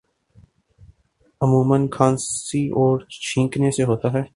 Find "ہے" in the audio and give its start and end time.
4.13-4.21